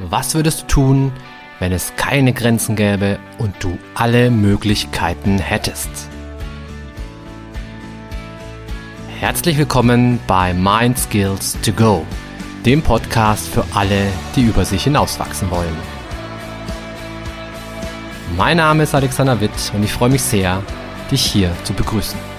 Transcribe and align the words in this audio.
Was 0.00 0.34
würdest 0.34 0.62
du 0.62 0.66
tun, 0.66 1.12
wenn 1.60 1.70
es 1.70 1.94
keine 1.94 2.32
Grenzen 2.32 2.74
gäbe 2.74 3.20
und 3.38 3.54
du 3.60 3.78
alle 3.94 4.28
Möglichkeiten 4.28 5.38
hättest? 5.38 5.88
Herzlich 9.20 9.56
willkommen 9.56 10.18
bei 10.26 10.52
Mind 10.52 10.98
Skills 10.98 11.56
to 11.62 11.70
Go, 11.70 12.04
dem 12.66 12.82
Podcast 12.82 13.46
für 13.46 13.64
alle, 13.72 14.08
die 14.34 14.42
über 14.42 14.64
sich 14.64 14.82
hinauswachsen 14.82 15.48
wollen. 15.52 15.76
Mein 18.36 18.56
Name 18.56 18.82
ist 18.82 18.96
Alexander 18.96 19.40
Witt 19.40 19.72
und 19.74 19.84
ich 19.84 19.92
freue 19.92 20.10
mich 20.10 20.22
sehr, 20.22 20.60
dich 21.12 21.24
hier 21.24 21.52
zu 21.62 21.72
begrüßen. 21.72 22.33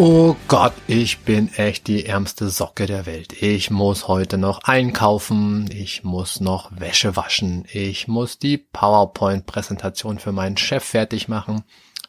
Oh 0.00 0.36
Gott, 0.46 0.74
ich 0.86 1.18
bin 1.24 1.52
echt 1.54 1.88
die 1.88 2.06
ärmste 2.06 2.50
Socke 2.50 2.86
der 2.86 3.04
Welt. 3.04 3.42
Ich 3.42 3.72
muss 3.72 4.06
heute 4.06 4.38
noch 4.38 4.62
einkaufen, 4.62 5.68
ich 5.72 6.04
muss 6.04 6.38
noch 6.38 6.70
Wäsche 6.70 7.16
waschen, 7.16 7.64
ich 7.72 8.06
muss 8.06 8.38
die 8.38 8.58
PowerPoint-Präsentation 8.58 10.20
für 10.20 10.30
meinen 10.30 10.56
Chef 10.56 10.84
fertig 10.84 11.26
machen, 11.26 11.64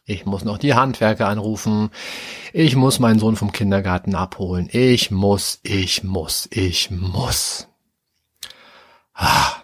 ich 0.06 0.28
muss 0.28 0.44
noch 0.44 0.60
die 0.60 0.76
Handwerker 0.76 1.28
anrufen, 1.28 1.90
ich 2.54 2.76
muss 2.76 3.00
meinen 3.00 3.18
Sohn 3.18 3.36
vom 3.36 3.52
Kindergarten 3.52 4.14
abholen, 4.14 4.70
ich 4.72 5.10
muss, 5.10 5.60
ich 5.64 6.04
muss, 6.04 6.48
ich 6.52 6.92
muss. 6.92 7.70
Ah, 9.16 9.64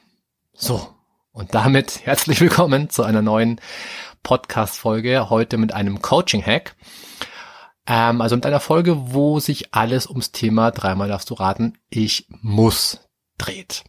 so, 0.51 0.95
und 1.31 1.53
damit 1.53 2.07
herzlich 2.07 2.41
willkommen 2.41 2.89
zu 2.89 3.03
einer 3.03 3.21
neuen 3.21 3.61
Podcast-Folge, 4.23 5.29
heute 5.29 5.57
mit 5.57 5.75
einem 5.75 6.01
Coaching-Hack. 6.01 6.75
Ähm, 7.87 8.21
also 8.21 8.35
mit 8.35 8.45
einer 8.45 8.59
Folge, 8.59 9.13
wo 9.13 9.39
sich 9.39 9.73
alles 9.73 10.07
ums 10.07 10.31
Thema, 10.31 10.71
dreimal 10.71 11.07
darfst 11.07 11.29
du 11.29 11.35
raten, 11.35 11.77
ich 11.89 12.27
muss 12.41 12.99
dreht. 13.37 13.83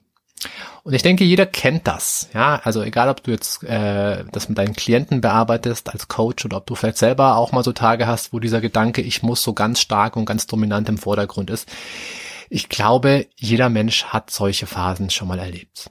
Und 0.82 0.92
ich 0.92 1.02
denke, 1.02 1.24
jeder 1.24 1.46
kennt 1.46 1.86
das. 1.86 2.28
Ja, 2.34 2.60
also 2.62 2.82
egal, 2.82 3.08
ob 3.08 3.22
du 3.22 3.30
jetzt 3.30 3.64
äh, 3.64 4.24
das 4.30 4.48
mit 4.48 4.58
deinen 4.58 4.74
Klienten 4.74 5.20
bearbeitest 5.20 5.90
als 5.90 6.08
Coach 6.08 6.44
oder 6.44 6.58
ob 6.58 6.66
du 6.66 6.74
vielleicht 6.74 6.98
selber 6.98 7.36
auch 7.36 7.52
mal 7.52 7.64
so 7.64 7.72
Tage 7.72 8.06
hast, 8.06 8.32
wo 8.32 8.38
dieser 8.38 8.60
Gedanke, 8.60 9.00
ich 9.00 9.22
muss 9.22 9.42
so 9.42 9.54
ganz 9.54 9.80
stark 9.80 10.16
und 10.16 10.26
ganz 10.26 10.46
dominant 10.46 10.88
im 10.88 10.98
Vordergrund 10.98 11.50
ist. 11.50 11.68
Ich 12.50 12.68
glaube, 12.68 13.26
jeder 13.34 13.68
Mensch 13.68 14.04
hat 14.04 14.30
solche 14.30 14.66
Phasen 14.66 15.10
schon 15.10 15.26
mal 15.26 15.38
erlebt. 15.38 15.90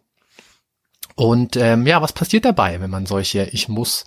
Und 1.16 1.58
ähm, 1.58 1.86
ja, 1.88 2.02
was 2.02 2.14
passiert 2.14 2.46
dabei, 2.46 2.80
wenn 2.80 2.90
man 2.90 3.06
solche 3.06 3.44
Ich 3.52 3.68
muss 3.68 4.06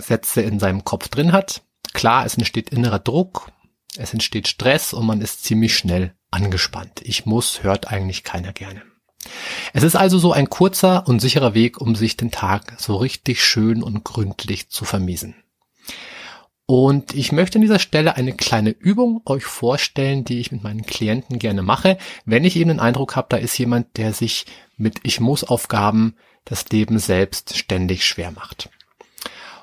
Sätze 0.00 0.42
in 0.42 0.58
seinem 0.58 0.84
Kopf 0.84 1.08
drin 1.08 1.32
hat? 1.32 1.62
Klar, 1.92 2.24
es 2.24 2.36
entsteht 2.36 2.70
innerer 2.70 2.98
Druck, 2.98 3.50
es 3.96 4.12
entsteht 4.12 4.48
Stress 4.48 4.92
und 4.92 5.06
man 5.06 5.20
ist 5.20 5.44
ziemlich 5.44 5.76
schnell 5.76 6.14
angespannt. 6.30 7.02
Ich 7.02 7.26
muss 7.26 7.62
hört 7.62 7.88
eigentlich 7.88 8.24
keiner 8.24 8.52
gerne. 8.52 8.82
Es 9.72 9.82
ist 9.82 9.94
also 9.94 10.18
so 10.18 10.32
ein 10.32 10.50
kurzer 10.50 11.06
und 11.06 11.20
sicherer 11.20 11.54
Weg, 11.54 11.80
um 11.80 11.94
sich 11.94 12.16
den 12.16 12.30
Tag 12.30 12.74
so 12.78 12.96
richtig 12.96 13.44
schön 13.44 13.82
und 13.82 14.04
gründlich 14.04 14.70
zu 14.70 14.84
vermiesen. 14.84 15.36
Und 16.66 17.14
ich 17.14 17.32
möchte 17.32 17.58
an 17.58 17.62
dieser 17.62 17.78
Stelle 17.78 18.16
eine 18.16 18.32
kleine 18.32 18.70
Übung 18.70 19.20
euch 19.26 19.44
vorstellen, 19.44 20.24
die 20.24 20.40
ich 20.40 20.52
mit 20.52 20.62
meinen 20.62 20.86
Klienten 20.86 21.38
gerne 21.38 21.62
mache, 21.62 21.98
wenn 22.24 22.44
ich 22.44 22.56
eben 22.56 22.68
den 22.68 22.80
Eindruck 22.80 23.14
habe, 23.16 23.26
da 23.30 23.36
ist 23.36 23.58
jemand, 23.58 23.96
der 23.96 24.12
sich 24.12 24.46
mit 24.76 25.00
Ich 25.02 25.20
muss 25.20 25.44
Aufgaben 25.44 26.14
das 26.44 26.68
Leben 26.70 26.98
selbst 26.98 27.56
ständig 27.56 28.06
schwer 28.06 28.30
macht. 28.30 28.70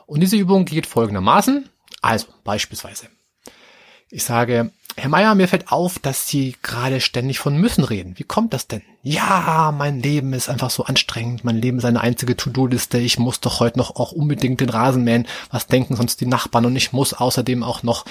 Und 0.05 0.21
diese 0.21 0.38
Übung 0.38 0.66
geht 0.66 0.86
folgendermaßen. 0.86 1.69
Also 2.02 2.28
beispielsweise, 2.44 3.08
ich 4.09 4.23
sage, 4.23 4.72
Herr 5.00 5.09
Meier, 5.09 5.33
mir 5.36 5.47
fällt 5.47 5.72
auf, 5.72 6.00
dass 6.00 6.27
Sie 6.27 6.55
gerade 6.61 6.99
ständig 6.99 7.39
von 7.39 7.55
müssen 7.55 7.83
reden. 7.83 8.17
Wie 8.17 8.23
kommt 8.23 8.54
das 8.54 8.67
denn? 8.67 8.82
Ja, 9.02 9.73
mein 9.76 10.02
Leben 10.02 10.33
ist 10.33 10.49
einfach 10.49 10.71
so 10.71 10.83
anstrengend. 10.83 11.45
Mein 11.45 11.55
Leben 11.55 11.77
ist 11.77 11.86
eine 11.86 12.02
einzige 12.02 12.36
To-Do-Liste. 12.36 12.98
Ich 12.98 13.17
muss 13.17 13.39
doch 13.39 13.61
heute 13.61 13.77
noch 13.77 13.95
auch 13.95 14.11
unbedingt 14.11 14.59
den 14.59 14.70
Rasen 14.70 15.04
mähen. 15.05 15.26
Was 15.52 15.67
denken 15.67 15.95
sonst 15.95 16.20
die 16.20 16.26
Nachbarn? 16.26 16.65
Und 16.65 16.76
ich 16.76 16.92
muss 16.92 17.14
außerdem 17.14 17.64
auch 17.64 17.83
noch 17.83 18.05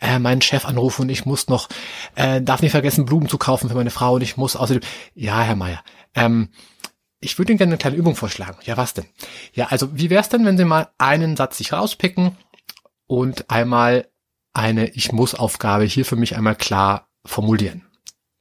äh, 0.00 0.18
meinen 0.18 0.42
Chef 0.42 0.64
anrufen 0.64 1.02
und 1.02 1.10
ich 1.10 1.26
muss 1.26 1.48
noch, 1.48 1.68
äh, 2.16 2.42
darf 2.42 2.62
nicht 2.62 2.72
vergessen, 2.72 3.04
Blumen 3.04 3.28
zu 3.28 3.38
kaufen 3.38 3.68
für 3.68 3.76
meine 3.76 3.90
Frau 3.90 4.14
und 4.14 4.22
ich 4.22 4.36
muss 4.36 4.56
außerdem, 4.56 4.82
ja, 5.14 5.42
Herr 5.42 5.56
Meier, 5.56 5.84
ähm, 6.14 6.48
ich 7.20 7.38
würde 7.38 7.52
Ihnen 7.52 7.58
gerne 7.58 7.70
eine 7.72 7.78
kleine 7.78 7.96
Übung 7.96 8.16
vorschlagen. 8.16 8.58
Ja, 8.64 8.76
was 8.76 8.94
denn? 8.94 9.04
Ja, 9.52 9.66
also 9.66 9.96
wie 9.96 10.10
wäre 10.10 10.22
es 10.22 10.28
denn, 10.28 10.44
wenn 10.44 10.58
Sie 10.58 10.64
mal 10.64 10.88
einen 10.98 11.36
Satz 11.36 11.58
sich 11.58 11.72
rauspicken 11.72 12.36
und 13.12 13.50
einmal 13.50 14.08
eine 14.54 14.88
Ich 14.88 15.12
muss 15.12 15.34
Aufgabe 15.34 15.84
hier 15.84 16.06
für 16.06 16.16
mich 16.16 16.34
einmal 16.34 16.56
klar 16.56 17.10
formulieren. 17.26 17.86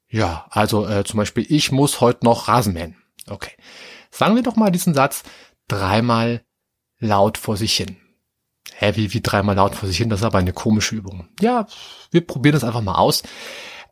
Ja, 0.08 0.46
also 0.50 0.88
äh, 0.88 1.04
zum 1.04 1.18
Beispiel, 1.18 1.46
ich 1.50 1.74
muss 1.74 2.00
heute 2.00 2.24
noch 2.24 2.48
Rasen 2.48 2.72
mähen. 2.72 2.96
Okay. 3.28 3.52
Sagen 4.12 4.36
wir 4.36 4.44
doch 4.44 4.56
mal 4.56 4.72
diesen 4.72 4.94
Satz 4.94 5.24
dreimal 5.68 6.46
laut 7.00 7.38
vor 7.38 7.58
sich 7.58 7.76
hin. 7.76 7.98
Hä, 8.74 8.94
wie, 8.96 9.14
wie 9.14 9.20
dreimal 9.20 9.58
laut 9.58 9.76
vor 9.76 9.90
sich 9.90 9.98
hin? 9.98 10.10
Das 10.10 10.22
ist 10.22 10.26
aber 10.26 10.38
eine 10.38 10.54
komische 10.54 10.96
Übung. 10.96 11.28
Ja, 11.42 11.68
wir 12.12 12.26
probieren 12.26 12.54
das 12.54 12.64
einfach 12.64 12.82
mal 12.82 12.96
aus. 12.96 13.24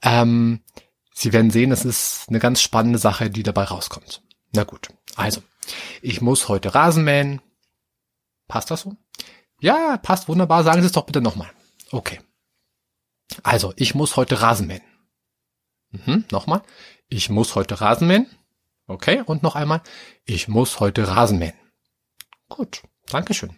Ähm, 0.02 0.62
Sie 1.14 1.34
werden 1.34 1.52
sehen, 1.52 1.74
es 1.74 1.84
ist 1.84 2.28
eine 2.30 2.40
ganz 2.40 2.62
spannende 2.62 3.00
Sache, 3.00 3.30
die 3.30 3.44
dabei 3.44 3.66
rauskommt. 3.66 4.22
Na 4.56 4.64
gut, 4.64 4.88
also, 5.18 5.44
ich 6.02 6.22
muss 6.22 6.48
heute 6.48 6.74
Rasen 6.74 7.04
mähen. 7.04 7.42
Passt 8.48 8.72
das 8.72 8.82
so? 8.82 8.96
Ja, 9.60 9.98
passt 9.98 10.28
wunderbar. 10.28 10.64
Sagen 10.64 10.82
Sie 10.82 10.88
es 10.88 10.94
doch 10.94 11.06
bitte 11.06 11.22
nochmal. 11.22 11.50
Okay. 11.92 12.20
Also, 13.44 13.74
ich 13.76 13.96
muss 13.96 14.16
heute 14.16 14.42
Rasen 14.42 14.68
mähen. 14.68 14.82
Mhm, 15.92 16.26
nochmal. 16.32 16.62
Ich 17.08 17.30
muss 17.30 17.56
heute 17.56 17.82
Rasen 17.82 18.08
mähen. 18.08 18.28
Okay, 18.88 19.22
und 19.26 19.44
noch 19.44 19.56
einmal. 19.56 19.82
Ich 20.26 20.48
muss 20.48 20.80
heute 20.80 21.08
Rasen 21.08 21.40
mähen. 21.40 21.54
Gut, 22.48 22.82
Dankeschön. 23.08 23.56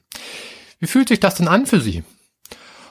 Wie 0.80 0.88
fühlt 0.88 1.08
sich 1.08 1.20
das 1.20 1.36
denn 1.36 1.48
an 1.48 1.66
für 1.66 1.80
Sie? 1.80 2.04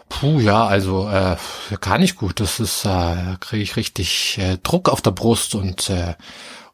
Puh, 0.08 0.40
ja, 0.40 0.66
also 0.66 1.08
äh, 1.08 1.36
gar 1.80 1.98
nicht 1.98 2.16
gut. 2.16 2.40
Das 2.40 2.60
ist, 2.60 2.84
äh, 2.84 3.36
kriege 3.40 3.62
ich 3.62 3.76
richtig 3.76 4.38
äh, 4.38 4.58
Druck 4.58 4.88
auf 4.88 5.02
der 5.02 5.12
Brust 5.12 5.54
und 5.54 5.90
äh, 5.90 6.14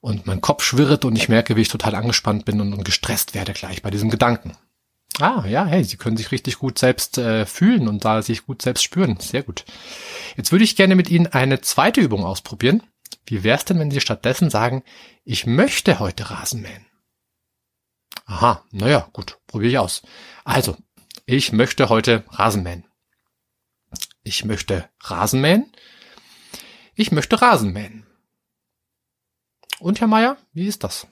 und 0.00 0.24
mein 0.24 0.40
Kopf 0.40 0.62
schwirrt 0.62 1.04
und 1.04 1.16
ich 1.16 1.28
merke, 1.28 1.56
wie 1.56 1.62
ich 1.62 1.68
total 1.68 1.96
angespannt 1.96 2.44
bin 2.44 2.60
und, 2.60 2.72
und 2.72 2.84
gestresst 2.84 3.34
werde 3.34 3.52
gleich 3.54 3.82
bei 3.82 3.90
diesem 3.90 4.08
Gedanken. 4.08 4.52
Ah, 5.18 5.44
ja, 5.46 5.64
hey, 5.64 5.82
Sie 5.82 5.96
können 5.96 6.16
sich 6.16 6.30
richtig 6.30 6.58
gut 6.58 6.78
selbst 6.78 7.16
äh, 7.16 7.46
fühlen 7.46 7.88
und 7.88 8.04
da 8.04 8.20
sich 8.20 8.44
gut 8.44 8.60
selbst 8.60 8.82
spüren. 8.82 9.18
Sehr 9.18 9.42
gut. 9.42 9.64
Jetzt 10.36 10.52
würde 10.52 10.64
ich 10.64 10.76
gerne 10.76 10.94
mit 10.94 11.08
Ihnen 11.08 11.28
eine 11.28 11.60
zweite 11.62 12.00
Übung 12.02 12.24
ausprobieren. 12.24 12.82
Wie 13.24 13.42
wäre 13.42 13.56
es 13.56 13.64
denn, 13.64 13.78
wenn 13.78 13.90
Sie 13.90 14.00
stattdessen 14.00 14.50
sagen, 14.50 14.82
ich 15.24 15.46
möchte 15.46 15.98
heute 16.00 16.30
Rasen 16.30 16.60
mähen? 16.60 16.84
Aha, 18.26 18.62
naja, 18.72 19.08
gut, 19.12 19.38
probiere 19.46 19.70
ich 19.70 19.78
aus. 19.78 20.02
Also, 20.44 20.76
ich 21.24 21.52
möchte 21.52 21.88
heute 21.88 22.24
Rasen 22.28 22.62
mähen. 22.62 22.84
Ich 24.22 24.44
möchte 24.44 24.88
Rasen 25.00 25.40
mähen. 25.40 25.72
Ich 26.94 27.10
möchte 27.10 27.40
Rasen 27.40 27.72
mähen. 27.72 28.06
Und 29.78 30.00
Herr 30.00 30.08
Meier, 30.08 30.36
wie 30.52 30.66
ist 30.66 30.84
das? 30.84 31.06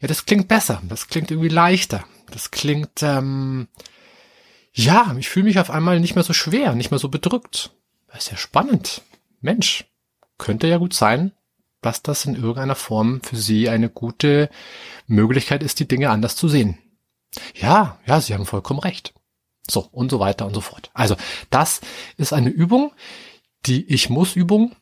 Ja, 0.00 0.08
das 0.08 0.24
klingt 0.26 0.48
besser, 0.48 0.82
das 0.88 1.08
klingt 1.08 1.30
irgendwie 1.30 1.48
leichter, 1.48 2.04
das 2.30 2.50
klingt, 2.50 3.02
ähm, 3.02 3.68
ja, 4.72 5.14
ich 5.18 5.28
fühle 5.28 5.44
mich 5.44 5.58
auf 5.58 5.70
einmal 5.70 6.00
nicht 6.00 6.14
mehr 6.14 6.24
so 6.24 6.32
schwer, 6.32 6.74
nicht 6.74 6.90
mehr 6.90 6.98
so 6.98 7.08
bedrückt. 7.08 7.72
Das 8.08 8.24
ist 8.24 8.30
ja 8.30 8.36
spannend. 8.36 9.02
Mensch, 9.40 9.84
könnte 10.38 10.66
ja 10.66 10.78
gut 10.78 10.94
sein, 10.94 11.32
dass 11.80 12.02
das 12.02 12.24
in 12.24 12.34
irgendeiner 12.34 12.74
Form 12.74 13.20
für 13.22 13.36
Sie 13.36 13.68
eine 13.68 13.88
gute 13.88 14.50
Möglichkeit 15.06 15.62
ist, 15.62 15.80
die 15.80 15.88
Dinge 15.88 16.10
anders 16.10 16.36
zu 16.36 16.48
sehen. 16.48 16.78
Ja, 17.54 17.98
ja, 18.06 18.20
Sie 18.20 18.34
haben 18.34 18.46
vollkommen 18.46 18.80
recht. 18.80 19.14
So, 19.68 19.88
und 19.92 20.10
so 20.10 20.18
weiter 20.18 20.46
und 20.46 20.54
so 20.54 20.60
fort. 20.60 20.90
Also, 20.94 21.16
das 21.50 21.80
ist 22.16 22.32
eine 22.32 22.50
Übung, 22.50 22.92
die 23.66 23.84
Ich 23.92 24.10
muss 24.10 24.34
Übung 24.34 24.74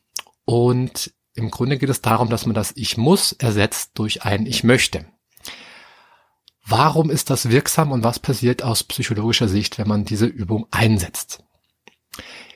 und 0.45 1.13
im 1.35 1.51
Grunde 1.51 1.77
geht 1.77 1.89
es 1.89 2.01
darum, 2.01 2.29
dass 2.29 2.45
man 2.45 2.55
das 2.55 2.73
Ich 2.75 2.97
muss 2.97 3.33
ersetzt 3.33 3.91
durch 3.95 4.23
ein 4.23 4.45
Ich 4.45 4.63
möchte. 4.63 5.05
Warum 6.69 7.09
ist 7.09 7.31
das 7.31 7.49
wirksam 7.49 7.91
und 7.91 8.03
was 8.03 8.19
passiert 8.19 8.61
aus 8.61 8.83
psychologischer 8.83 9.47
Sicht, 9.47 9.79
wenn 9.79 9.87
man 9.87 10.05
diese 10.05 10.27
Übung 10.27 10.67
einsetzt? 10.69 11.43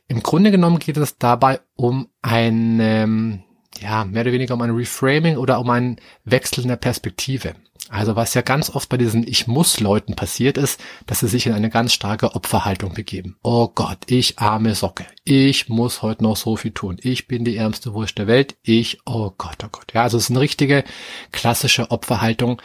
Im 0.07 0.21
Grunde 0.21 0.51
genommen 0.51 0.77
geht 0.77 0.97
es 0.97 1.17
dabei 1.17 1.61
um 1.75 2.09
ein, 2.21 3.43
ja, 3.81 4.05
mehr 4.05 4.21
oder 4.21 4.31
weniger 4.31 4.53
um 4.53 4.61
ein 4.61 4.69
Reframing 4.69 5.37
oder 5.37 5.59
um 5.59 5.69
ein 5.71 5.99
Wechsel 6.25 6.61
in 6.61 6.67
der 6.67 6.75
Perspektive. 6.75 7.55
Also 7.89 8.15
was 8.15 8.35
ja 8.35 8.41
ganz 8.41 8.69
oft 8.69 8.87
bei 8.89 8.97
diesen 8.97 9.27
Ich 9.27 9.47
muss 9.47 9.79
Leuten 9.79 10.15
passiert 10.15 10.57
ist, 10.57 10.79
dass 11.07 11.21
sie 11.21 11.27
sich 11.27 11.47
in 11.47 11.53
eine 11.53 11.71
ganz 11.71 11.91
starke 11.93 12.35
Opferhaltung 12.35 12.93
begeben. 12.93 13.37
Oh 13.41 13.67
Gott, 13.67 13.99
ich 14.07 14.39
arme 14.39 14.75
Socke. 14.75 15.07
Ich 15.23 15.69
muss 15.69 16.03
heute 16.03 16.23
noch 16.23 16.37
so 16.37 16.55
viel 16.55 16.71
tun. 16.71 16.97
Ich 17.01 17.27
bin 17.27 17.45
die 17.45 17.57
ärmste 17.57 17.93
Wurst 17.93 18.17
der 18.19 18.27
Welt. 18.27 18.57
Ich, 18.61 18.99
oh 19.05 19.31
Gott, 19.37 19.57
oh 19.63 19.69
Gott. 19.71 19.91
Ja, 19.93 20.03
also 20.03 20.17
es 20.17 20.25
ist 20.25 20.29
eine 20.29 20.39
richtige 20.39 20.83
klassische 21.31 21.91
Opferhaltung, 21.91 22.61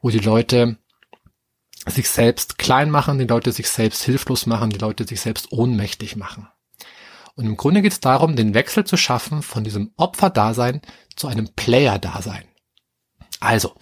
wo 0.00 0.10
die 0.10 0.18
Leute 0.18 0.78
sich 1.86 2.08
selbst 2.08 2.58
klein 2.58 2.90
machen, 2.90 3.18
die 3.18 3.26
Leute 3.26 3.52
sich 3.52 3.68
selbst 3.68 4.02
hilflos 4.02 4.46
machen, 4.46 4.70
die 4.70 4.78
Leute 4.78 5.06
sich 5.06 5.20
selbst 5.20 5.52
ohnmächtig 5.52 6.16
machen. 6.16 6.48
Und 7.36 7.46
im 7.46 7.56
Grunde 7.56 7.82
geht 7.82 7.92
es 7.92 8.00
darum, 8.00 8.36
den 8.36 8.54
Wechsel 8.54 8.84
zu 8.84 8.96
schaffen 8.96 9.42
von 9.42 9.64
diesem 9.64 9.92
Opferdasein 9.96 10.80
zu 11.16 11.26
einem 11.26 11.48
Player-Dasein. 11.54 12.44
Also, 13.40 13.74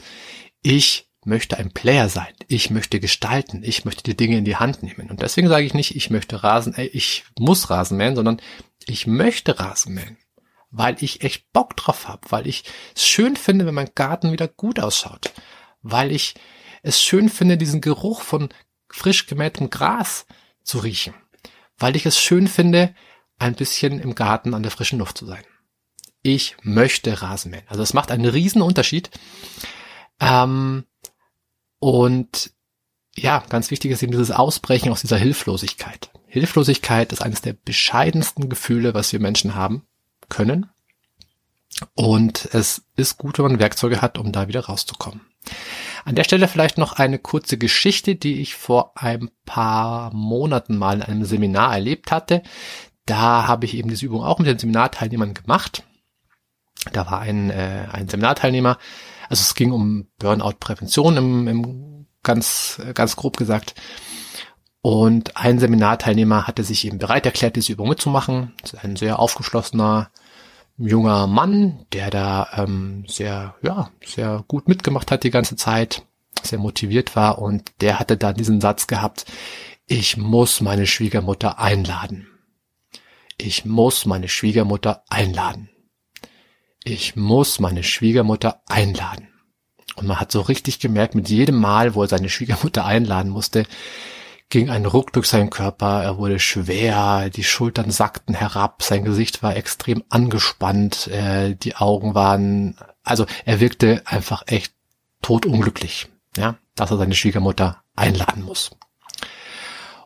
ich 0.62 1.10
möchte 1.24 1.58
ein 1.58 1.70
Player 1.70 2.08
sein. 2.08 2.32
Ich 2.48 2.70
möchte 2.70 2.98
gestalten. 2.98 3.62
Ich 3.62 3.84
möchte 3.84 4.02
die 4.02 4.16
Dinge 4.16 4.38
in 4.38 4.44
die 4.44 4.56
Hand 4.56 4.82
nehmen. 4.82 5.10
Und 5.10 5.22
deswegen 5.22 5.48
sage 5.48 5.66
ich 5.66 5.74
nicht, 5.74 5.94
ich 5.94 6.10
möchte 6.10 6.42
Rasen, 6.42 6.74
äh, 6.74 6.86
ich 6.86 7.24
muss 7.38 7.70
Rasen 7.70 7.96
mähen, 7.96 8.16
sondern 8.16 8.40
ich 8.86 9.06
möchte 9.06 9.60
Rasen 9.60 9.94
mähen. 9.94 10.16
Weil 10.70 10.96
ich 11.00 11.22
echt 11.22 11.52
Bock 11.52 11.76
drauf 11.76 12.08
habe, 12.08 12.22
weil 12.30 12.46
ich 12.46 12.64
es 12.96 13.06
schön 13.06 13.36
finde, 13.36 13.66
wenn 13.66 13.74
mein 13.74 13.90
Garten 13.94 14.32
wieder 14.32 14.48
gut 14.48 14.80
ausschaut. 14.80 15.30
Weil 15.82 16.10
ich 16.10 16.34
es 16.82 17.02
schön 17.02 17.28
finde, 17.28 17.56
diesen 17.56 17.80
Geruch 17.80 18.22
von 18.22 18.48
frisch 18.88 19.26
gemähtem 19.26 19.70
Gras 19.70 20.26
zu 20.62 20.78
riechen. 20.78 21.14
Weil 21.78 21.96
ich 21.96 22.06
es 22.06 22.20
schön 22.20 22.48
finde, 22.48 22.94
ein 23.38 23.54
bisschen 23.54 24.00
im 24.00 24.14
Garten 24.14 24.54
an 24.54 24.62
der 24.62 24.70
frischen 24.70 24.98
Luft 24.98 25.18
zu 25.18 25.26
sein. 25.26 25.42
Ich 26.22 26.56
möchte 26.62 27.22
Rasen 27.22 27.50
mähen. 27.50 27.66
Also 27.66 27.82
es 27.82 27.94
macht 27.94 28.10
einen 28.10 28.26
riesen 28.26 28.62
Unterschied. 28.62 29.10
Ähm, 30.20 30.84
und 31.78 32.52
ja, 33.16 33.44
ganz 33.48 33.70
wichtig 33.70 33.90
ist 33.90 34.02
eben 34.02 34.12
dieses 34.12 34.30
Ausbrechen 34.30 34.92
aus 34.92 35.00
dieser 35.00 35.18
Hilflosigkeit. 35.18 36.10
Hilflosigkeit 36.26 37.12
ist 37.12 37.22
eines 37.22 37.42
der 37.42 37.52
bescheidensten 37.52 38.48
Gefühle, 38.48 38.94
was 38.94 39.12
wir 39.12 39.20
Menschen 39.20 39.54
haben 39.54 39.84
können. 40.28 40.70
Und 41.94 42.48
es 42.52 42.84
ist 42.96 43.18
gut, 43.18 43.38
wenn 43.38 43.46
man 43.46 43.58
Werkzeuge 43.58 44.00
hat, 44.00 44.16
um 44.16 44.32
da 44.32 44.48
wieder 44.48 44.66
rauszukommen. 44.66 45.20
An 46.04 46.14
der 46.14 46.24
Stelle 46.24 46.48
vielleicht 46.48 46.78
noch 46.78 46.94
eine 46.94 47.18
kurze 47.18 47.58
Geschichte, 47.58 48.16
die 48.16 48.40
ich 48.40 48.54
vor 48.54 48.92
ein 48.96 49.30
paar 49.44 50.12
Monaten 50.14 50.76
mal 50.76 50.96
in 50.96 51.02
einem 51.02 51.24
Seminar 51.24 51.72
erlebt 51.72 52.10
hatte. 52.10 52.42
Da 53.06 53.46
habe 53.46 53.66
ich 53.66 53.74
eben 53.74 53.88
diese 53.88 54.06
Übung 54.06 54.22
auch 54.22 54.38
mit 54.38 54.48
den 54.48 54.58
Seminarteilnehmern 54.58 55.34
gemacht. 55.34 55.84
Da 56.92 57.10
war 57.10 57.20
ein, 57.20 57.50
äh, 57.50 57.86
ein 57.92 58.08
Seminarteilnehmer, 58.08 58.78
also 59.28 59.40
es 59.40 59.54
ging 59.54 59.72
um 59.72 60.08
Burnout-Prävention 60.18 61.16
im, 61.16 61.48
im 61.48 62.06
ganz, 62.22 62.80
ganz 62.94 63.16
grob 63.16 63.36
gesagt. 63.36 63.74
Und 64.80 65.36
ein 65.36 65.60
Seminarteilnehmer 65.60 66.48
hatte 66.48 66.64
sich 66.64 66.84
eben 66.84 66.98
bereit 66.98 67.24
erklärt, 67.24 67.54
diese 67.54 67.72
Übung 67.72 67.88
mitzumachen. 67.88 68.52
Ein 68.82 68.96
sehr 68.96 69.20
aufgeschlossener 69.20 70.10
junger 70.86 71.26
Mann, 71.26 71.86
der 71.92 72.10
da 72.10 72.48
ähm, 72.56 73.04
sehr, 73.06 73.54
ja, 73.62 73.90
sehr 74.04 74.44
gut 74.48 74.68
mitgemacht 74.68 75.10
hat 75.10 75.24
die 75.24 75.30
ganze 75.30 75.56
Zeit, 75.56 76.04
sehr 76.42 76.58
motiviert 76.58 77.16
war 77.16 77.38
und 77.38 77.70
der 77.80 77.98
hatte 77.98 78.16
dann 78.16 78.34
diesen 78.34 78.60
Satz 78.60 78.86
gehabt, 78.86 79.26
ich 79.86 80.16
muss 80.16 80.60
meine 80.60 80.86
Schwiegermutter 80.86 81.58
einladen. 81.58 82.28
Ich 83.38 83.64
muss 83.64 84.06
meine 84.06 84.28
Schwiegermutter 84.28 85.02
einladen. 85.08 85.68
Ich 86.84 87.16
muss 87.16 87.60
meine 87.60 87.82
Schwiegermutter 87.82 88.62
einladen. 88.68 89.28
Und 89.96 90.06
man 90.06 90.20
hat 90.20 90.32
so 90.32 90.40
richtig 90.40 90.80
gemerkt, 90.80 91.14
mit 91.14 91.28
jedem 91.28 91.56
Mal, 91.56 91.94
wo 91.94 92.02
er 92.02 92.08
seine 92.08 92.28
Schwiegermutter 92.28 92.84
einladen 92.84 93.30
musste, 93.30 93.66
ging 94.52 94.68
ein 94.68 94.84
Ruck 94.84 95.14
durch 95.14 95.28
seinen 95.28 95.48
Körper, 95.48 96.02
er 96.02 96.18
wurde 96.18 96.38
schwer, 96.38 97.30
die 97.30 97.42
Schultern 97.42 97.90
sackten 97.90 98.34
herab, 98.34 98.82
sein 98.82 99.02
Gesicht 99.02 99.42
war 99.42 99.56
extrem 99.56 100.04
angespannt, 100.10 101.06
äh, 101.06 101.54
die 101.54 101.76
Augen 101.76 102.14
waren, 102.14 102.76
also 103.02 103.24
er 103.46 103.60
wirkte 103.60 104.02
einfach 104.04 104.42
echt 104.46 104.74
totunglücklich, 105.22 106.08
ja, 106.36 106.58
dass 106.74 106.90
er 106.90 106.98
seine 106.98 107.14
Schwiegermutter 107.14 107.82
einladen 107.96 108.42
muss. 108.42 108.76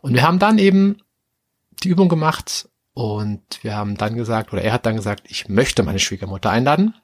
Und 0.00 0.14
wir 0.14 0.22
haben 0.22 0.38
dann 0.38 0.58
eben 0.58 0.98
die 1.82 1.88
Übung 1.88 2.08
gemacht 2.08 2.68
und 2.94 3.42
wir 3.62 3.74
haben 3.74 3.96
dann 3.96 4.14
gesagt, 4.14 4.52
oder 4.52 4.62
er 4.62 4.72
hat 4.72 4.86
dann 4.86 4.94
gesagt, 4.94 5.24
ich 5.28 5.48
möchte 5.48 5.82
meine 5.82 5.98
Schwiegermutter 5.98 6.50
einladen. 6.50 6.94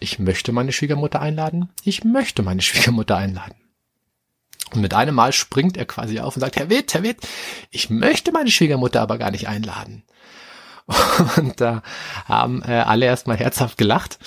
Ich 0.00 0.18
möchte 0.18 0.50
meine 0.50 0.72
Schwiegermutter 0.72 1.20
einladen. 1.20 1.70
Ich 1.84 2.02
möchte 2.02 2.42
meine 2.42 2.60
Schwiegermutter 2.60 3.16
einladen. 3.16 3.54
Und 4.74 4.80
mit 4.80 4.94
einem 4.94 5.14
Mal 5.14 5.32
springt 5.32 5.76
er 5.76 5.86
quasi 5.86 6.20
auf 6.20 6.36
und 6.36 6.40
sagt, 6.40 6.56
Herr 6.56 6.70
Witt, 6.70 6.94
Herr 6.94 7.02
Witt, 7.02 7.18
ich 7.70 7.90
möchte 7.90 8.32
meine 8.32 8.50
Schwiegermutter 8.50 9.00
aber 9.00 9.18
gar 9.18 9.30
nicht 9.30 9.48
einladen. 9.48 10.04
Und 11.36 11.60
da 11.60 11.82
haben 12.24 12.62
äh, 12.62 12.72
alle 12.72 13.06
erstmal 13.06 13.36
herzhaft 13.36 13.76
gelacht. 13.76 14.18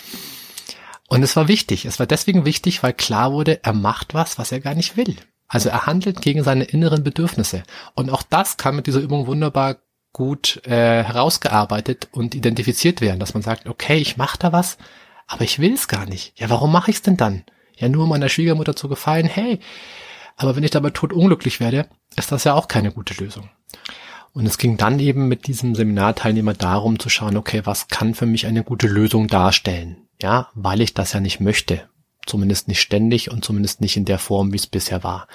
Und 1.08 1.24
es 1.24 1.36
war 1.36 1.48
wichtig. 1.48 1.86
Es 1.86 2.00
war 2.00 2.06
deswegen 2.06 2.46
wichtig, 2.46 2.84
weil 2.84 2.94
klar 2.94 3.34
wurde, 3.34 3.64
er 3.64 3.74
macht 3.74 4.14
was, 4.14 4.38
was 4.38 4.52
er 4.52 4.60
gar 4.62 4.76
nicht 4.76 4.96
will. 4.96 5.18
Also 5.48 5.70
er 5.70 5.86
handelt 5.86 6.22
gegen 6.22 6.44
seine 6.44 6.64
inneren 6.64 7.04
Bedürfnisse. 7.04 7.64
Und 7.96 8.10
auch 8.10 8.24
das 8.24 8.58
kann 8.58 8.76
mit 8.76 8.88
dieser 8.88 9.02
Übung 9.02 9.28
wunderbar 9.28 9.78
gut 10.14 10.62
äh, 10.66 11.04
herausgearbeitet 11.04 12.10
und 12.12 12.36
identifiziert 12.36 13.02
werden, 13.02 13.20
dass 13.20 13.34
man 13.34 13.44
sagt, 13.44 13.68
okay, 13.68 13.98
ich 13.98 14.18
mache 14.18 14.38
da 14.38 14.52
was, 14.52 14.78
aber 15.28 15.44
ich 15.44 15.60
will 15.60 15.74
es 15.74 15.88
gar 15.88 16.06
nicht. 16.06 16.40
Ja, 16.40 16.50
warum 16.50 16.72
mache 16.72 16.92
ich 16.92 16.98
es 16.98 17.02
denn 17.02 17.18
dann? 17.18 17.44
Ja, 17.78 17.90
nur 17.90 18.04
um 18.04 18.10
meiner 18.10 18.30
Schwiegermutter 18.30 18.76
zu 18.76 18.88
gefallen. 18.88 19.26
Hey, 19.26 19.60
aber 20.42 20.56
wenn 20.56 20.64
ich 20.64 20.72
dabei 20.72 20.90
tot 20.90 21.14
unglücklich 21.14 21.60
werde, 21.60 21.88
ist 22.16 22.32
das 22.32 22.44
ja 22.44 22.54
auch 22.54 22.68
keine 22.68 22.92
gute 22.92 23.14
Lösung. 23.22 23.50
Und 24.34 24.46
es 24.46 24.58
ging 24.58 24.78
dann 24.78 25.00
eben 25.00 25.28
mit 25.28 25.48
diesem 25.48 25.76
Seminarteilnehmer 25.76 26.54
darum 26.54 27.00
zu 27.00 27.10
schauen, 27.10 27.38
okay, 27.38 27.62
was 27.66 27.90
kann 27.90 28.16
für 28.16 28.26
mich 28.26 28.46
eine 28.46 28.64
gute 28.64 28.88
Lösung 28.88 29.28
darstellen? 29.28 30.08
Ja, 30.22 30.50
weil 30.54 30.82
ich 30.82 30.94
das 30.94 31.14
ja 31.14 31.20
nicht 31.20 31.40
möchte. 31.40 31.90
Zumindest 32.26 32.68
nicht 32.68 32.82
ständig 32.82 33.32
und 33.32 33.44
zumindest 33.44 33.82
nicht 33.82 33.98
in 33.98 34.06
der 34.06 34.20
Form, 34.20 34.54
wie 34.54 34.58
es 34.58 34.68
bisher 34.68 35.04
war. 35.04 35.28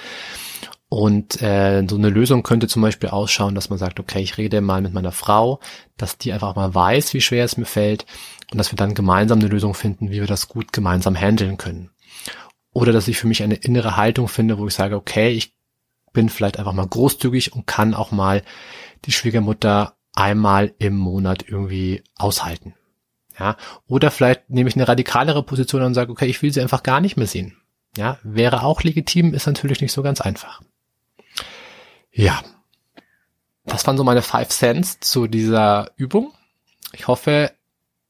Und 0.88 1.42
äh, 1.42 1.84
so 1.88 1.96
eine 1.96 2.10
Lösung 2.10 2.44
könnte 2.44 2.68
zum 2.68 2.80
Beispiel 2.80 3.10
ausschauen, 3.10 3.56
dass 3.56 3.70
man 3.70 3.78
sagt, 3.78 3.98
okay, 3.98 4.20
ich 4.20 4.38
rede 4.38 4.60
mal 4.60 4.80
mit 4.80 4.94
meiner 4.94 5.12
Frau, 5.12 5.60
dass 5.96 6.16
die 6.16 6.32
einfach 6.32 6.54
mal 6.54 6.74
weiß, 6.74 7.12
wie 7.12 7.20
schwer 7.20 7.44
es 7.44 7.56
mir 7.56 7.64
fällt 7.64 8.06
und 8.52 8.58
dass 8.58 8.70
wir 8.70 8.76
dann 8.76 8.94
gemeinsam 8.94 9.40
eine 9.40 9.48
Lösung 9.48 9.74
finden, 9.74 10.10
wie 10.10 10.20
wir 10.20 10.28
das 10.28 10.48
gut 10.48 10.72
gemeinsam 10.72 11.16
handeln 11.16 11.56
können. 11.56 11.90
Oder 12.76 12.92
dass 12.92 13.08
ich 13.08 13.16
für 13.16 13.26
mich 13.26 13.42
eine 13.42 13.54
innere 13.54 13.96
Haltung 13.96 14.28
finde, 14.28 14.58
wo 14.58 14.66
ich 14.66 14.74
sage, 14.74 14.96
okay, 14.96 15.30
ich 15.30 15.54
bin 16.12 16.28
vielleicht 16.28 16.58
einfach 16.58 16.74
mal 16.74 16.86
großzügig 16.86 17.54
und 17.54 17.66
kann 17.66 17.94
auch 17.94 18.10
mal 18.10 18.42
die 19.06 19.12
Schwiegermutter 19.12 19.96
einmal 20.12 20.74
im 20.76 20.94
Monat 20.94 21.46
irgendwie 21.48 22.04
aushalten. 22.16 22.74
Ja, 23.38 23.56
oder 23.86 24.10
vielleicht 24.10 24.50
nehme 24.50 24.68
ich 24.68 24.76
eine 24.76 24.86
radikalere 24.86 25.42
Position 25.42 25.80
und 25.84 25.94
sage, 25.94 26.12
okay, 26.12 26.26
ich 26.26 26.42
will 26.42 26.52
sie 26.52 26.60
einfach 26.60 26.82
gar 26.82 27.00
nicht 27.00 27.16
mehr 27.16 27.26
sehen. 27.26 27.56
Ja, 27.96 28.18
wäre 28.22 28.62
auch 28.62 28.82
legitim, 28.82 29.32
ist 29.32 29.46
natürlich 29.46 29.80
nicht 29.80 29.92
so 29.92 30.02
ganz 30.02 30.20
einfach. 30.20 30.60
Ja, 32.12 32.42
das 33.64 33.86
waren 33.86 33.96
so 33.96 34.04
meine 34.04 34.20
Five 34.20 34.50
Cents 34.50 35.00
zu 35.00 35.28
dieser 35.28 35.92
Übung. 35.96 36.34
Ich 36.92 37.08
hoffe, 37.08 37.52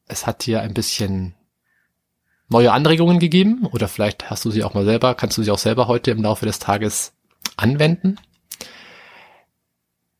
es 0.09 0.27
hat 0.27 0.45
dir 0.45 0.61
ein 0.63 0.75
bisschen 0.75 1.37
neue 2.49 2.73
Anregungen 2.73 3.19
gegeben 3.19 3.67
oder 3.73 3.89
vielleicht 3.89 4.31
hast 4.31 4.45
du 4.45 4.51
sie 4.51 4.63
auch 4.63 4.75
mal 4.75 4.85
selber, 4.85 5.15
kannst 5.15 5.37
du 5.39 5.43
sie 5.43 5.51
auch 5.51 5.59
selber 5.59 5.89
heute 5.89 6.11
im 6.11 6.23
Laufe 6.23 6.47
des 6.47 6.59
Tages 6.59 7.13
anwenden. 7.57 8.19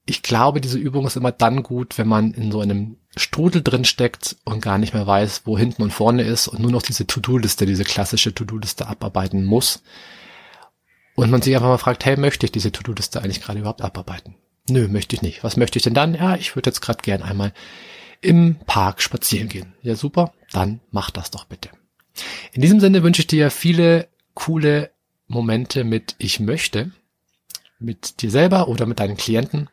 Ich 0.05 0.23
glaube, 0.23 0.61
diese 0.61 0.79
Übung 0.79 1.07
ist 1.07 1.17
immer 1.17 1.33
dann 1.33 1.63
gut, 1.63 1.99
wenn 1.99 2.07
man 2.07 2.33
in 2.33 2.53
so 2.53 2.61
einem 2.61 2.97
Strudel 3.17 3.63
drin 3.63 3.85
steckt 3.85 4.37
und 4.45 4.61
gar 4.61 4.79
nicht 4.79 4.95
mehr 4.95 5.07
weiß, 5.07 5.43
wo 5.45 5.59
hinten 5.59 5.83
und 5.83 5.93
vorne 5.93 6.23
ist 6.23 6.49
und 6.49 6.61
nur 6.61 6.71
noch 6.71 6.83
diese 6.83 7.07
To-Do-Liste, 7.07 7.67
diese 7.67 7.85
klassische 7.85 8.33
To-Do-Liste 8.33 8.87
abarbeiten 8.87 9.45
muss. 9.45 9.83
Und 11.17 11.31
man 11.31 11.43
sich 11.43 11.55
einfach 11.55 11.69
mal 11.69 11.79
fragt, 11.79 12.05
hey, 12.05 12.17
möchte 12.17 12.47
ich 12.47 12.53
diese 12.53 12.71
To-Do-Liste 12.71 13.21
eigentlich 13.21 13.41
gerade 13.41 13.59
überhaupt 13.59 13.83
abarbeiten? 13.83 14.37
Nö, 14.69 14.87
möchte 14.87 15.17
ich 15.17 15.23
nicht. 15.23 15.43
Was 15.43 15.57
möchte 15.57 15.79
ich 15.79 15.83
denn 15.83 15.95
dann? 15.95 16.15
Ja, 16.15 16.37
ich 16.37 16.55
würde 16.55 16.71
jetzt 16.71 16.83
gerade 16.83 17.01
gern 17.03 17.23
einmal 17.23 17.53
im 18.21 18.57
Park 18.67 19.01
spazieren 19.01 19.49
gehen. 19.49 19.73
Ja, 19.83 19.97
super, 19.97 20.33
dann 20.53 20.81
mach 20.91 21.11
das 21.11 21.31
doch 21.31 21.47
bitte. 21.47 21.71
In 22.53 22.63
diesem 22.63 22.81
Sinne 22.81 23.03
wünsche 23.03 23.23
ich 23.23 23.27
dir 23.27 23.51
viele 23.51 24.09
coole 24.35 24.91
Momente 25.29 25.85
mit 25.85 26.15
Ich 26.19 26.41
möchte, 26.41 26.93
mit 27.79 28.23
dir 28.23 28.31
selber 28.31 28.69
oder 28.69 28.87
mit 28.87 29.01
deinen 29.01 29.17
Klienten. 29.17 29.69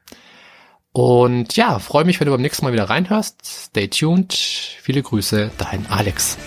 Und 0.91 1.55
ja, 1.55 1.79
freue 1.79 2.05
mich, 2.05 2.19
wenn 2.19 2.27
du 2.27 2.31
beim 2.31 2.41
nächsten 2.41 2.65
Mal 2.65 2.73
wieder 2.73 2.89
reinhörst. 2.89 3.39
Stay 3.43 3.88
tuned. 3.88 4.33
Viele 4.33 5.01
Grüße, 5.01 5.51
dein 5.57 5.88
Alex. 5.88 6.38